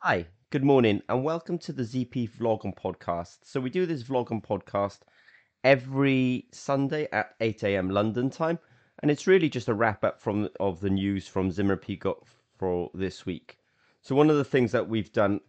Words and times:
Hi, 0.00 0.26
good 0.50 0.62
morning, 0.62 1.02
and 1.08 1.24
welcome 1.24 1.58
to 1.60 1.72
the 1.72 1.82
ZP 1.82 2.30
vlog 2.36 2.64
and 2.64 2.76
podcast. 2.76 3.38
So, 3.44 3.60
we 3.60 3.70
do 3.70 3.86
this 3.86 4.02
vlog 4.02 4.30
and 4.30 4.42
podcast 4.42 5.00
every 5.64 6.46
Sunday 6.52 7.08
at 7.12 7.34
8 7.40 7.62
a.m. 7.62 7.88
London 7.88 8.28
time, 8.28 8.58
and 9.00 9.10
it's 9.10 9.26
really 9.26 9.48
just 9.48 9.68
a 9.68 9.74
wrap 9.74 10.04
up 10.04 10.20
from 10.20 10.50
of 10.60 10.80
the 10.80 10.90
news 10.90 11.26
from 11.26 11.50
Zimmer 11.50 11.76
Peacock 11.76 12.26
for 12.58 12.90
this 12.92 13.24
week. 13.24 13.58
So, 14.02 14.14
one 14.14 14.28
of 14.28 14.36
the 14.36 14.44
things 14.44 14.70
that 14.72 14.86
we've 14.86 15.10
done, 15.12 15.40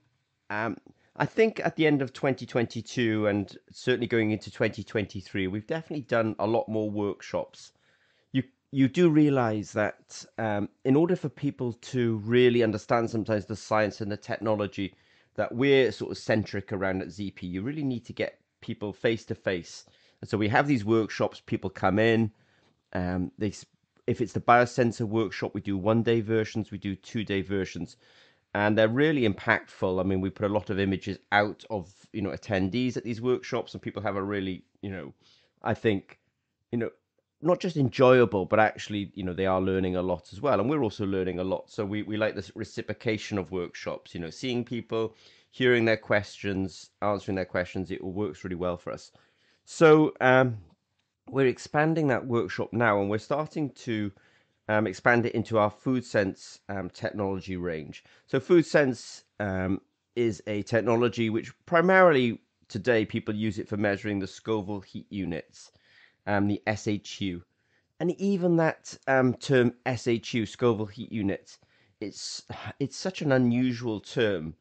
um, 0.50 0.77
I 1.18 1.25
think 1.25 1.59
at 1.59 1.75
the 1.75 1.86
end 1.86 2.02
of 2.02 2.14
2022 2.14 3.27
and 3.27 3.55
certainly 3.70 4.07
going 4.07 4.32
into 4.32 4.50
2023, 4.50 5.48
we've 5.48 5.68
definitely 5.68 6.05
done 6.05 6.38
a 6.39 6.48
lot 6.48 6.70
more 6.70 6.89
workshops 6.89 7.73
you 8.71 8.88
do 8.88 9.09
realize 9.09 9.71
that 9.71 10.26
um, 10.38 10.70
in 10.84 10.95
order 10.95 11.16
for 11.16 11.30
people 11.30 11.73
to 11.73 12.17
really 12.17 12.63
understand 12.63 13.09
sometimes 13.09 13.45
the 13.45 13.55
science 13.55 14.02
and 14.02 14.12
the 14.12 14.17
technology 14.17 14.93
that 15.35 15.53
we're 15.53 15.91
sort 15.91 16.12
of 16.12 16.17
centric 16.17 16.73
around 16.73 17.02
at 17.02 17.07
ZP, 17.07 17.43
you 17.43 17.62
really 17.62 17.84
need 17.84 18.05
to 18.05 18.13
get 18.13 18.40
people 18.62 18.91
face 18.91 19.23
to 19.26 19.35
face. 19.35 19.85
And 20.21 20.30
so 20.30 20.38
we 20.38 20.49
have 20.49 20.67
these 20.67 20.84
workshops, 20.84 21.41
people 21.45 21.70
come 21.70 21.99
in, 21.99 22.31
um, 22.93 23.31
they, 23.38 23.53
if 24.07 24.20
it's 24.20 24.34
the 24.34 24.41
biosensor 24.41 25.07
workshop, 25.07 25.54
we 25.54 25.62
do 25.62 25.77
one 25.77 26.04
day 26.04 26.21
versions, 26.21 26.71
we 26.71 26.77
do 26.77 26.95
two 26.95 27.23
day 27.23 27.41
versions, 27.41 27.98
and 28.54 28.77
they're 28.77 28.88
really 28.88 29.27
impactful. 29.27 29.99
I 29.99 30.04
mean, 30.04 30.20
we 30.20 30.29
put 30.29 30.49
a 30.49 30.54
lot 30.54 30.70
of 30.70 30.79
images 30.79 31.20
out 31.31 31.63
of, 31.70 31.93
you 32.12 32.21
know, 32.21 32.31
attendees 32.31 32.98
at 32.98 33.04
these 33.04 33.21
workshops 33.21 33.73
and 33.73 33.81
people 33.81 34.02
have 34.02 34.15
a 34.15 34.23
really, 34.23 34.63
you 34.81 34.90
know, 34.90 35.13
I 35.62 35.73
think, 35.73 36.20
you 36.71 36.79
know, 36.79 36.90
not 37.41 37.59
just 37.59 37.77
enjoyable, 37.77 38.46
but 38.46 38.59
actually, 38.59 39.12
you 39.14 39.23
know, 39.23 39.34
they 39.34 39.46
are 39.46 39.62
learning 39.62 39.96
a 39.96 40.02
lot 40.02 40.34
as 40.34 40.41
well. 40.41 40.59
And 40.59 40.70
we're 40.70 40.84
also 40.84 41.05
learning 41.05 41.40
a 41.40 41.44
lot. 41.44 41.70
So 41.70 41.86
we, 41.86 42.04
we 42.04 42.18
like 42.18 42.35
this 42.35 42.52
reciprocation 42.55 43.38
of 43.38 43.52
workshops, 43.52 44.16
you 44.16 44.20
know, 44.20 44.32
seeing 44.32 44.66
people, 44.66 45.16
hearing 45.52 45.85
their 45.85 45.98
questions, 45.98 46.90
answering 47.02 47.35
their 47.35 47.46
questions. 47.46 47.91
It 47.91 48.04
works 48.04 48.44
really 48.44 48.55
well 48.55 48.77
for 48.77 48.91
us. 48.91 49.12
So 49.66 50.13
um, 50.20 50.57
we're 51.29 51.48
expanding 51.48 52.07
that 52.07 52.26
workshop 52.26 52.74
now 52.74 52.99
and 52.99 53.10
we're 53.10 53.20
starting 53.20 53.70
to 53.72 54.12
um, 54.70 54.88
expand 54.88 55.26
it 55.26 55.35
into 55.35 55.57
our 55.60 55.70
food 55.70 56.04
sense 56.04 56.60
um, 56.70 56.90
technology 56.90 57.55
range. 57.55 58.04
So 58.26 58.40
food 58.40 58.66
sense 58.66 59.24
um, 59.40 59.79
is 60.16 60.41
a 60.48 60.63
technology 60.63 61.29
which 61.29 61.54
primarily 61.68 62.41
today 62.68 63.05
people 63.05 63.35
use 63.35 63.60
it 63.60 63.68
for 63.68 63.77
measuring 63.77 64.19
the 64.19 64.28
Scoville 64.28 64.81
heat 64.81 65.06
units 65.09 65.72
um, 66.28 66.47
the 66.47 66.61
SHU. 66.75 67.41
And 68.00 68.11
even 68.19 68.57
that 68.57 68.95
um, 69.07 69.33
term 69.33 69.73
SHU, 69.88 70.45
Scoville 70.45 70.85
Heat 70.85 71.11
Unit, 71.11 71.57
it's 72.00 72.44
it's 72.79 72.95
such 72.95 73.23
an 73.23 73.31
unusual 73.31 74.00
term. 74.00 74.53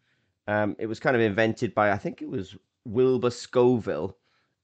Um, 0.49 0.75
it 0.79 0.87
was 0.87 1.01
kind 1.01 1.15
of 1.15 1.21
invented 1.21 1.75
by 1.75 1.91
I 1.91 1.99
think 1.99 2.23
it 2.23 2.31
was 2.31 2.57
Wilbur 2.87 3.31
Scoville, 3.31 4.17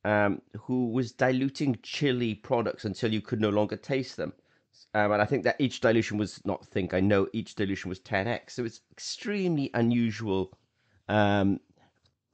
um, 0.05 0.41
who 0.63 0.91
was 0.91 1.13
diluting 1.13 1.79
chili 1.83 2.35
products 2.35 2.87
until 2.87 3.13
you 3.13 3.21
could 3.21 3.41
no 3.41 3.51
longer 3.51 3.77
taste 3.77 4.17
them. 4.17 4.33
Um, 4.95 5.13
and 5.13 5.21
I 5.21 5.27
think 5.27 5.45
that 5.45 5.61
each 5.61 5.81
dilution 5.81 6.17
was 6.17 6.41
not 6.47 6.67
think 6.67 6.95
I 6.95 7.01
know 7.01 7.29
each 7.33 7.55
dilution 7.55 7.89
was 7.89 8.01
10x. 8.01 8.51
So 8.53 8.65
it's 8.65 8.81
extremely 8.91 9.71
unusual 9.75 10.53
um, 11.09 11.61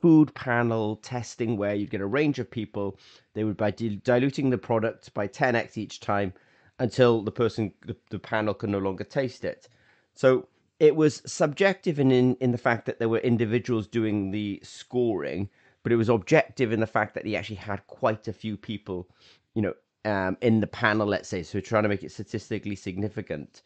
food 0.01 0.33
panel 0.35 0.97
testing 0.97 1.57
where 1.57 1.75
you'd 1.75 1.91
get 1.91 2.01
a 2.01 2.07
range 2.07 2.39
of 2.39 2.51
people. 2.51 2.99
They 3.35 3.45
would 3.45 3.57
by 3.57 3.71
diluting 3.71 4.51
the 4.51 4.59
product 4.59 5.13
by 5.15 5.29
10x 5.29 5.77
each 5.77 6.01
time 6.01 6.33
until 6.79 7.23
the 7.23 7.33
person, 7.33 7.73
the, 7.87 7.97
the 8.11 8.19
panel 8.19 8.55
can 8.55 8.71
no 8.71 8.79
longer 8.79 9.05
taste 9.05 9.45
it. 9.45 9.69
So 10.15 10.49
it 10.79 10.95
was 10.95 11.23
subjective 11.27 11.99
in, 11.99 12.11
in, 12.13 12.37
in 12.37 12.53
the 12.53 12.59
fact 12.59 12.87
that 12.87 12.99
there 12.99 13.09
were 13.09 13.19
individuals 13.19 13.87
doing 13.87 14.31
the 14.31 14.61
scoring, 14.63 15.49
but 15.83 15.93
it 15.93 15.97
was 15.97 16.09
objective 16.09 16.73
in 16.73 16.81
the 16.81 16.87
fact 16.87 17.15
that 17.15 17.27
he 17.27 17.37
actually 17.37 17.57
had 17.57 17.87
quite 17.89 18.29
a 18.29 18.33
few 18.33 18.57
people, 18.57 19.09
you 19.55 19.63
know, 19.63 19.75
um, 20.05 20.37
in 20.41 20.61
the 20.61 20.67
panel, 20.67 21.07
let's 21.07 21.29
say. 21.29 21.43
So 21.43 21.61
trying 21.61 21.83
to 21.83 21.89
make 21.89 22.05
it 22.05 22.13
statistically 22.13 22.77
significant. 22.77 23.63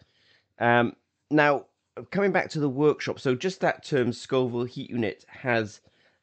Um, 0.59 0.97
now, 1.31 1.67
coming 2.11 2.33
back 2.33 2.49
to 2.51 2.61
the 2.61 2.69
workshop, 2.69 3.21
so 3.21 3.35
just 3.35 3.61
that 3.61 3.85
term 3.85 4.13
Scoville 4.13 4.65
heat 4.65 4.91
unit 4.91 5.27
has 5.29 5.81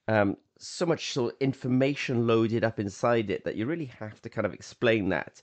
um, 0.10 0.36
so 0.58 0.86
much 0.86 1.14
sort 1.14 1.34
of 1.34 1.38
information 1.40 2.26
loaded 2.28 2.64
up 2.64 2.80
inside 2.80 3.30
it 3.30 3.44
that 3.46 3.56
you 3.56 3.66
really 3.66 3.86
have 3.86 4.22
to 4.24 4.30
kind 4.30 4.46
of 4.46 4.54
explain 4.54 5.10
that. 5.10 5.42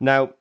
Now, 0.00 0.34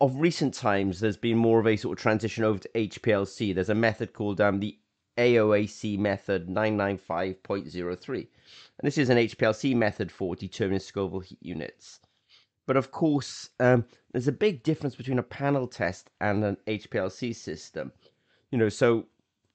of 0.00 0.20
recent 0.20 0.52
times, 0.52 1.00
there's 1.00 1.16
been 1.16 1.38
more 1.38 1.58
of 1.58 1.66
a 1.66 1.76
sort 1.76 1.98
of 1.98 2.02
transition 2.02 2.44
over 2.44 2.58
to 2.58 2.68
HPLC. 2.74 3.54
There's 3.54 3.70
a 3.70 3.74
method 3.74 4.12
called 4.12 4.40
um, 4.40 4.60
the 4.60 4.78
AOAC 5.16 5.98
method 5.98 6.48
995.03. 6.48 8.14
And 8.16 8.26
this 8.82 8.98
is 8.98 9.08
an 9.08 9.16
HPLC 9.16 9.74
method 9.74 10.12
for 10.12 10.36
determining 10.36 10.80
Scoville 10.80 11.20
heat 11.20 11.38
units. 11.40 12.00
But 12.66 12.76
of 12.76 12.90
course, 12.90 13.48
um, 13.60 13.86
there's 14.12 14.28
a 14.28 14.32
big 14.32 14.62
difference 14.62 14.94
between 14.94 15.18
a 15.18 15.22
panel 15.22 15.66
test 15.66 16.10
and 16.20 16.44
an 16.44 16.58
HPLC 16.66 17.34
system. 17.34 17.92
You 18.50 18.58
know, 18.58 18.68
so 18.68 19.06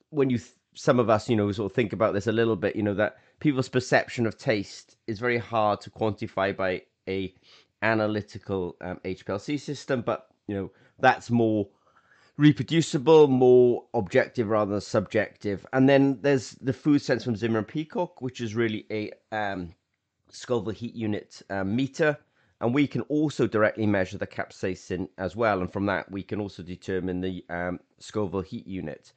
when 0.09 0.31
you, 0.31 0.39
th- 0.39 0.55
some 0.73 0.99
of 0.99 1.09
us, 1.09 1.29
you 1.29 1.35
know, 1.35 1.51
sort 1.51 1.71
of 1.71 1.75
think 1.75 1.93
about 1.93 2.13
this 2.13 2.27
a 2.27 2.31
little 2.31 2.55
bit, 2.55 2.75
you 2.75 2.83
know, 2.83 2.93
that 2.95 3.17
people's 3.41 3.67
perception 3.67 4.25
of 4.25 4.37
taste 4.37 4.95
is 5.07 5.19
very 5.19 5.37
hard 5.37 5.81
to 5.81 5.89
quantify 5.89 6.55
by 6.55 6.83
a 7.09 7.33
analytical 7.81 8.77
um, 8.79 9.01
HPLC 9.03 9.59
system, 9.59 10.01
but 10.01 10.27
you 10.47 10.55
know 10.55 10.71
that's 10.99 11.29
more 11.29 11.67
reproducible, 12.37 13.27
more 13.27 13.83
objective 13.93 14.47
rather 14.47 14.71
than 14.71 14.81
subjective. 14.81 15.65
And 15.73 15.89
then 15.89 16.19
there's 16.21 16.51
the 16.51 16.73
food 16.73 17.01
sense 17.01 17.23
from 17.23 17.35
Zimmer 17.35 17.59
and 17.59 17.67
Peacock, 17.67 18.21
which 18.21 18.39
is 18.39 18.55
really 18.55 18.85
a 18.91 19.11
um, 19.35 19.75
Scoville 20.29 20.73
heat 20.73 20.95
unit 20.95 21.41
um, 21.49 21.75
meter. 21.75 22.17
And 22.61 22.75
we 22.75 22.85
can 22.85 23.01
also 23.01 23.47
directly 23.47 23.87
measure 23.87 24.19
the 24.19 24.27
capsaicin 24.27 25.09
as 25.17 25.35
well. 25.35 25.61
And 25.61 25.73
from 25.73 25.87
that, 25.87 26.11
we 26.11 26.21
can 26.21 26.39
also 26.39 26.61
determine 26.61 27.19
the 27.19 27.43
um, 27.49 27.79
Scoville 27.99 28.41
heat 28.41 28.67
unit. 28.67 29.13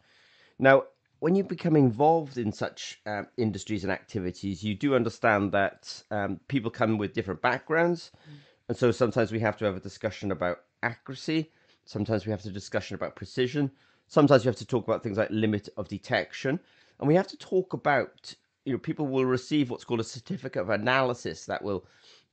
Now, 0.59 0.85
when 1.25 1.35
you 1.35 1.43
become 1.43 1.75
involved 1.75 2.37
in 2.37 2.53
such 2.53 3.01
um, 3.07 3.27
industries 3.39 3.83
and 3.83 3.91
activities, 3.91 4.63
you 4.63 4.75
do 4.75 4.95
understand 4.95 5.53
that 5.53 6.03
um, 6.11 6.39
people 6.49 6.71
come 6.71 6.99
with 6.99 7.15
different 7.15 7.41
backgrounds. 7.41 8.11
Mm. 8.29 8.35
And 8.69 8.77
so 8.77 8.91
sometimes 8.93 9.33
we 9.33 9.41
have 9.41 9.57
to 9.57 9.65
have 9.65 9.75
a 9.75 9.81
discussion 9.81 10.33
about 10.33 10.65
accuracy. 10.83 11.51
Sometimes 11.87 12.27
we 12.27 12.31
have 12.31 12.43
to 12.43 12.51
discussion 12.51 12.95
about 12.95 13.17
precision. 13.17 13.71
Sometimes 14.07 14.45
we 14.45 14.51
have 14.51 14.57
to 14.57 14.67
talk 14.67 14.85
about 14.85 15.03
things 15.03 15.17
like 15.17 15.31
limit 15.31 15.71
of 15.79 15.89
detection. 15.89 16.61
And 16.99 17.09
we 17.09 17.15
have 17.15 17.29
to 17.29 17.39
talk 17.39 17.73
about, 17.73 18.35
you 18.67 18.75
know, 18.75 18.79
people 18.79 19.07
will 19.07 19.25
receive 19.25 19.71
what's 19.71 19.85
called 19.85 20.01
a 20.01 20.05
certificate 20.05 20.61
of 20.61 20.69
analysis 20.69 21.47
that 21.47 21.65
will 21.65 21.87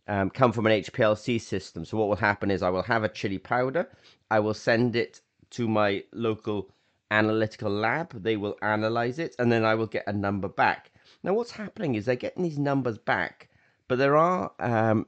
um, 0.10 0.30
come 0.30 0.52
from 0.52 0.68
an 0.68 0.74
HPLC 0.84 1.40
system. 1.40 1.86
So 1.86 1.96
what 1.96 2.10
will 2.10 2.18
happen 2.18 2.52
is 2.52 2.62
I 2.62 2.70
will 2.70 2.84
have 2.84 3.06
a 3.06 3.10
chili 3.10 3.38
powder. 3.38 3.88
I 4.30 4.42
will 4.42 4.54
send 4.54 4.98
it 4.98 5.22
to 5.52 5.70
my 5.70 6.04
local 6.12 6.74
analytical 7.12 7.70
lab. 7.70 8.24
They 8.24 8.38
will 8.38 8.58
analyze 8.62 9.20
it, 9.20 9.36
and 9.38 9.52
then 9.52 9.64
I 9.64 9.76
will 9.76 9.88
get 9.88 10.08
a 10.08 10.14
number 10.14 10.48
back. 10.48 10.92
Now, 11.24 11.34
what's 11.34 11.52
happening 11.52 11.96
is 11.96 12.06
they're 12.06 12.16
getting 12.16 12.44
these 12.44 12.58
numbers 12.58 12.98
back, 12.98 13.50
but 13.88 14.00
there 14.00 14.18
are 14.18 14.52
um, 14.60 15.06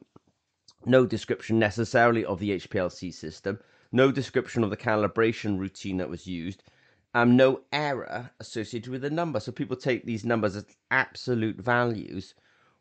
no 0.86 1.06
description 1.06 1.58
necessarily 1.58 2.25
of 2.25 2.40
the 2.40 2.52
HPLC 2.52 3.13
system, 3.13 3.59
no 3.92 4.12
description 4.12 4.63
of 4.63 4.69
the 4.69 4.78
calibration 4.78 5.58
routine 5.58 5.97
that 5.97 6.09
was 6.09 6.28
used, 6.28 6.63
um, 7.16 7.36
no 7.36 7.62
error 7.72 8.30
associated 8.40 8.92
with 8.92 9.02
the 9.02 9.09
number. 9.09 9.40
So 9.40 9.52
people 9.52 9.78
take 9.78 10.06
these 10.06 10.25
numbers 10.25 10.56
as 10.56 10.66
absolute 10.92 11.58
values 11.58 12.34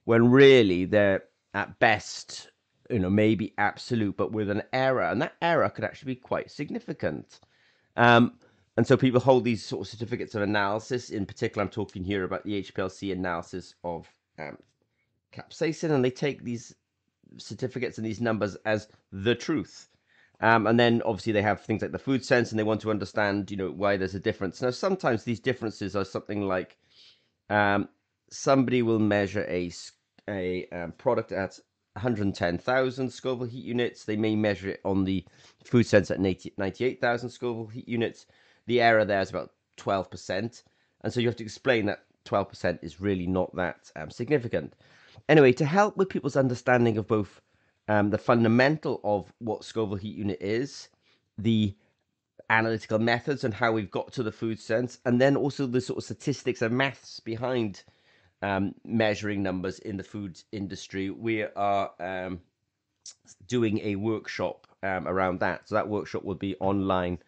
when 0.05 0.31
really 0.31 0.85
they're 0.85 1.25
at 1.55 1.79
best, 1.79 2.51
you 2.91 2.99
know, 2.99 3.11
maybe 3.11 3.55
absolute, 3.59 4.17
but 4.17 4.33
with 4.33 4.51
an 4.51 4.63
error, 4.73 5.03
and 5.03 5.23
that 5.23 5.35
error 5.43 5.69
could 5.69 5.85
actually 5.85 6.15
be 6.15 6.21
quite 6.21 6.51
significant. 6.51 7.41
Um, 7.97 8.39
and 8.77 8.87
so 8.87 8.97
people 8.97 9.21
hold 9.21 9.45
these 9.45 9.65
sort 9.65 9.87
of 9.87 9.91
certificates 9.91 10.35
of 10.35 10.43
analysis. 10.43 11.11
In 11.11 11.27
particular, 11.27 11.63
I'm 11.63 11.71
talking 11.71 12.05
here 12.05 12.25
about 12.25 12.45
the 12.45 12.63
HPLC 12.63 13.13
analysis 13.13 13.75
of 13.85 14.09
um, 14.39 14.57
capsaicin, 15.33 15.91
and 15.91 16.05
they 16.05 16.11
take 16.11 16.43
these 16.43 16.75
certificates 17.37 17.99
and 17.99 18.07
these 18.07 18.21
numbers 18.21 18.57
as 18.65 18.89
the 19.11 19.35
truth. 19.35 19.89
Um, 20.41 20.67
and 20.67 20.81
then 20.81 21.03
obviously 21.05 21.33
they 21.33 21.43
have 21.43 21.61
things 21.61 21.83
like 21.83 21.93
the 21.93 21.99
food 21.99 22.25
sense, 22.25 22.51
and 22.51 22.59
they 22.59 22.65
want 22.65 22.81
to 22.81 22.91
understand, 22.91 23.51
you 23.51 23.59
know, 23.59 23.71
why 23.71 23.97
there's 23.97 24.15
a 24.15 24.21
difference. 24.21 24.63
Now, 24.63 24.71
sometimes 24.71 25.23
these 25.23 25.41
differences 25.41 25.95
are 25.95 26.05
something 26.05 26.49
like 26.49 26.79
um, 27.51 27.89
somebody 28.31 28.83
will 28.83 28.99
measure 28.99 29.45
a 29.49 29.71
a 30.29 30.67
um, 30.73 30.93
product 30.93 31.33
at 31.33 31.59
110,000 31.95 33.11
Scoville 33.11 33.47
heat 33.47 33.65
units. 33.65 34.05
They 34.05 34.17
may 34.17 34.35
measure 34.35 34.71
it 34.71 34.81
on 34.85 35.05
the 35.05 35.25
food 35.65 35.85
sense 35.85 36.11
at 36.11 36.21
98,000 36.21 37.29
Scoville 37.29 37.67
heat 37.67 37.89
units 37.89 38.27
the 38.67 38.81
error 38.81 39.05
there 39.05 39.21
is 39.21 39.31
about 39.31 39.51
12%. 39.79 40.63
And 41.03 41.13
so 41.13 41.21
you 41.21 41.29
have 41.29 41.37
to 41.37 41.45
explain 41.45 41.87
that 41.87 42.05
12% 42.25 42.79
is 42.83 43.01
really 43.01 43.27
not 43.27 43.55
that 43.57 43.91
um, 43.97 44.11
significant. 44.11 44.75
Anyway, 45.29 45.53
to 45.53 45.65
help 45.65 45.97
with 45.97 46.09
people's 46.09 46.37
understanding 46.37 46.99
of 46.99 47.07
both 47.07 47.41
um, 47.89 48.11
the 48.11 48.19
fundamental 48.19 49.01
of 49.05 49.33
what 49.39 49.65
Scoville 49.65 49.97
heat 49.97 50.17
unit 50.17 50.39
is, 50.41 50.89
the 51.39 51.75
analytical 52.51 52.99
methods 52.99 53.45
and 53.45 53.55
how 53.55 53.73
we've 53.73 53.91
got 53.91 54.13
to 54.13 54.23
the 54.23 54.33
food 54.33 54.61
sense, 54.61 54.99
and 55.05 55.21
then 55.21 55.37
also 55.37 55.67
the 55.67 55.81
sort 55.81 55.99
of 55.99 56.05
statistics 56.05 56.63
and 56.63 56.77
maths 56.77 57.21
behind 57.21 57.83
um, 58.43 58.75
measuring 58.85 59.43
numbers 59.43 59.79
in 59.81 59.97
the 59.97 60.05
food 60.05 60.41
industry. 60.53 61.11
We 61.11 61.45
are 61.45 61.91
um, 62.01 62.41
doing 63.47 63.79
a 63.81 63.97
workshop 63.97 64.67
um, 64.83 65.09
around 65.09 65.41
that. 65.41 65.69
So 65.69 65.75
that 65.75 65.89
workshop 65.89 66.25
will 66.25 66.35
be 66.35 66.57
online 66.57 67.19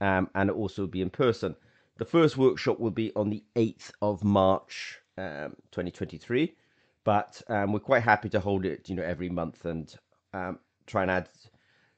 um, 0.00 0.28
and 0.34 0.50
also 0.50 0.86
be 0.86 1.00
in 1.00 1.10
person. 1.10 1.54
The 1.98 2.04
first 2.04 2.36
workshop 2.36 2.78
will 2.78 2.92
be 2.92 3.12
on 3.16 3.30
the 3.30 3.42
8th 3.56 3.90
of 4.02 4.22
March, 4.22 5.00
um, 5.16 5.56
2023, 5.72 6.54
but 7.04 7.42
um, 7.48 7.72
we're 7.72 7.80
quite 7.80 8.04
happy 8.04 8.28
to 8.28 8.40
hold 8.40 8.64
it, 8.64 8.88
you 8.88 8.94
know, 8.94 9.02
every 9.02 9.28
month 9.28 9.64
and 9.64 9.92
um, 10.32 10.60
try 10.86 11.02
and 11.02 11.10
add 11.10 11.28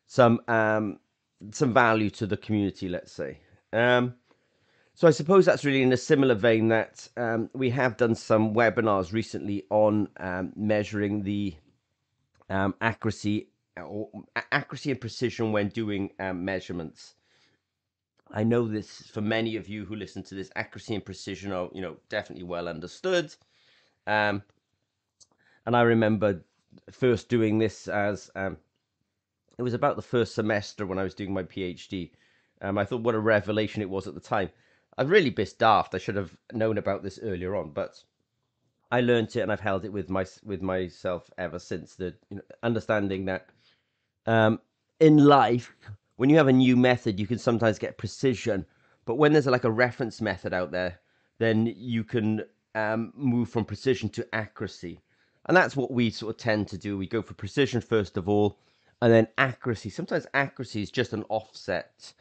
some 0.07 0.41
um, 0.49 0.99
some 1.53 1.73
value 1.75 2.11
to 2.11 2.27
the 2.27 2.37
community, 2.37 2.89
let's 2.89 3.13
say. 3.13 3.39
Um, 3.73 4.15
so 4.95 5.07
I 5.07 5.11
suppose 5.11 5.45
that's 5.47 5.65
really 5.65 5.83
in 5.83 5.93
a 5.93 5.97
similar 5.97 6.35
vein 6.35 6.69
that 6.69 7.09
we 7.55 7.71
have 7.71 7.97
done 7.97 8.15
some 8.15 8.55
webinars 8.55 9.13
recently 9.13 9.65
on 9.71 10.09
measuring 10.55 11.23
the 11.23 11.55
accuracy 12.51 13.49
or 13.77 14.11
accuracy 14.53 14.91
and 14.91 15.01
precision 15.01 15.53
when 15.53 15.69
doing 15.69 16.11
measurements. 16.35 17.15
I 18.33 18.45
know 18.45 18.69
this 18.69 19.03
for 19.09 19.21
many 19.21 19.57
of 19.57 19.69
you 19.69 19.85
who 19.85 19.97
listen 19.97 20.23
to 20.25 20.35
this, 20.35 20.51
accuracy 20.55 20.95
and 20.95 21.05
precision 21.05 21.53
are, 21.53 21.69
you 21.73 21.83
know, 21.83 21.97
definitely 22.09 22.45
well 22.45 22.69
understood. 22.69 23.35
Um, 24.07 24.43
and 25.67 25.77
I 25.77 25.83
remember 25.83 26.43
first 26.91 27.29
doing 27.29 27.59
this 27.59 27.89
as 27.89 28.31
um, 28.35 28.57
it 29.59 29.63
was 29.63 29.75
about 29.75 29.97
the 29.97 30.03
first 30.03 30.35
semester 30.35 30.87
when 30.87 30.99
I 30.99 31.03
was 31.03 31.15
doing 31.15 31.35
my 31.35 31.43
PhD. 31.43 32.11
Um, 32.63 32.79
I 32.79 32.85
thought 32.85 33.03
what 33.03 33.15
a 33.15 33.21
revelation 33.21 33.83
it 33.83 33.91
was 33.91 34.07
at 34.07 34.15
the 34.15 34.21
time. 34.21 34.51
I 34.97 35.03
really 35.03 35.31
bit 35.31 35.55
daft. 35.59 35.95
I 35.95 35.99
should 35.99 36.17
have 36.17 36.37
known 36.53 36.79
about 36.79 37.03
this 37.03 37.19
earlier 37.23 37.57
on, 37.57 37.71
but 37.71 38.03
I 38.91 39.01
learned 39.01 39.35
it 39.37 39.41
and 39.41 39.53
I've 39.53 39.61
held 39.61 39.85
it 39.85 39.93
with 39.93 40.11
my 40.11 40.27
with 40.45 40.63
myself 40.63 41.31
ever 41.39 41.59
since. 41.59 41.95
The 41.95 42.15
you 42.29 42.37
know, 42.37 42.43
understanding 42.63 43.25
that 43.27 43.49
um, 44.27 44.61
in 44.99 45.25
life 45.25 45.75
when 46.21 46.29
you 46.29 46.37
have 46.37 46.49
a 46.49 46.53
new 46.53 46.77
method, 46.77 47.19
you 47.19 47.27
can 47.27 47.39
sometimes 47.39 47.79
get 47.79 47.97
precision. 47.97 48.67
But 49.07 49.15
when 49.15 49.33
there's 49.33 49.47
like 49.47 49.65
a 49.65 49.71
reference 49.71 50.21
method 50.21 50.53
out 50.53 50.71
there, 50.71 51.01
then 51.39 51.73
you 51.75 52.05
can 52.05 52.43
um, 52.75 53.15
move 53.17 53.49
from 53.49 53.65
precision 53.65 54.11
to 54.11 54.35
accuracy. 54.35 55.01
And 55.47 55.57
that's 55.57 55.77
what 55.77 55.91
we 55.91 56.11
sort 56.11 56.35
of 56.35 56.37
tend 56.37 56.69
to 56.69 56.77
do. 56.77 56.99
We 56.99 57.07
go 57.07 57.23
for 57.23 57.33
precision 57.33 57.81
first 57.81 58.19
of 58.19 58.29
all, 58.29 58.59
and 59.01 59.11
then 59.11 59.29
accuracy. 59.39 59.89
Sometimes 59.89 60.27
accuracy 60.35 60.83
is 60.83 60.91
just 60.91 61.15
an 61.15 61.25
offset. 61.31 62.13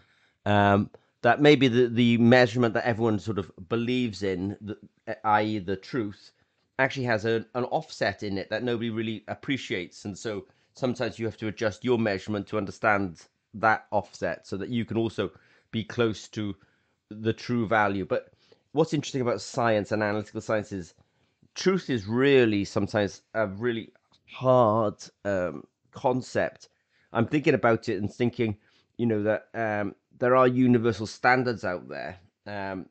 Um, 0.46 0.90
that 1.22 1.42
maybe 1.42 1.68
the, 1.68 1.88
the 1.90 2.18
measurement 2.20 2.74
that 2.76 2.88
everyone 2.88 3.20
sort 3.20 3.38
of 3.38 3.52
believes 3.68 4.24
in, 4.24 4.56
i.e., 5.26 5.60
the 5.60 5.76
truth, 5.76 6.32
actually 6.80 7.04
has 7.04 7.26
a, 7.26 7.46
an 7.54 7.66
offset 7.66 8.24
in 8.24 8.38
it 8.38 8.50
that 8.50 8.64
nobody 8.64 8.92
really 8.92 9.26
appreciates. 9.28 10.06
And 10.06 10.18
so 10.18 10.46
sometimes 10.74 11.20
you 11.20 11.26
have 11.26 11.36
to 11.36 11.48
adjust 11.50 11.84
your 11.84 12.00
measurement 12.00 12.48
to 12.48 12.58
understand 12.58 13.26
that 13.56 13.86
offset 13.92 14.46
so 14.48 14.58
that 14.58 14.70
you 14.70 14.86
can 14.86 14.98
also 14.98 15.32
be 15.72 15.84
close 15.84 16.28
to 16.30 16.56
the 17.10 17.34
true 17.34 17.68
value. 17.68 18.06
But 18.06 18.32
what's 18.72 18.94
interesting 18.94 19.22
about 19.22 19.42
science 19.42 19.92
and 19.92 20.04
analytical 20.04 20.42
science 20.42 20.72
is 20.72 20.94
truth 21.56 21.90
is 21.90 22.06
really 22.08 22.64
sometimes 22.66 23.22
a 23.34 23.48
really 23.48 23.92
hard 24.32 24.96
um, 25.26 25.64
concept. 25.92 26.70
I'm 27.12 27.28
thinking 27.28 27.54
about 27.54 27.90
it 27.90 27.98
and 27.98 28.12
thinking, 28.14 28.58
you 28.98 29.06
know, 29.06 29.24
that 29.24 29.48
um, 29.54 29.96
there 30.20 30.36
are 30.36 30.48
universal 30.48 31.08
standards 31.08 31.64
out 31.64 31.88
there, 31.90 32.20
um, 32.46 32.86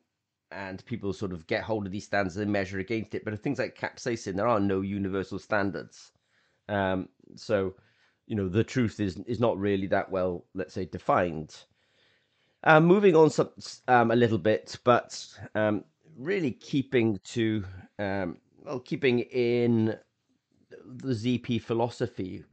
and 0.51 0.83
people 0.85 1.13
sort 1.13 1.31
of 1.31 1.47
get 1.47 1.63
hold 1.63 1.85
of 1.85 1.91
these 1.91 2.05
standards 2.05 2.37
and 2.37 2.51
measure 2.51 2.79
against 2.79 3.15
it. 3.15 3.23
But 3.23 3.39
things 3.39 3.59
like 3.59 3.77
capsaicin, 3.77 4.35
there 4.35 4.47
are 4.47 4.59
no 4.59 4.81
universal 4.81 5.39
standards. 5.39 6.11
Um, 6.67 7.09
so 7.35 7.75
you 8.29 8.35
know 8.35 8.47
the 8.47 8.63
truth 8.63 8.99
is 8.99 9.17
is 9.27 9.39
not 9.39 9.57
really 9.57 9.87
that 9.87 10.09
well, 10.09 10.45
let's 10.53 10.73
say, 10.73 10.85
defined. 10.85 11.55
Um, 12.63 12.85
moving 12.85 13.15
on 13.15 13.31
some, 13.31 13.49
um, 13.87 14.11
a 14.11 14.15
little 14.15 14.37
bit, 14.37 14.77
but 14.83 15.27
um, 15.55 15.83
really 16.17 16.51
keeping 16.51 17.19
to 17.23 17.65
um, 17.97 18.37
well, 18.63 18.79
keeping 18.79 19.19
in 19.19 19.97
the 20.85 21.13
ZP 21.13 21.61
philosophy. 21.61 22.45